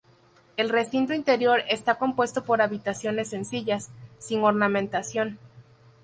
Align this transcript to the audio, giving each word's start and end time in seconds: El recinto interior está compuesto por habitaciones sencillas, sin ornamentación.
El 0.57 0.69
recinto 0.69 1.13
interior 1.13 1.61
está 1.69 1.99
compuesto 1.99 2.43
por 2.43 2.63
habitaciones 2.63 3.29
sencillas, 3.29 3.91
sin 4.17 4.43
ornamentación. 4.43 5.37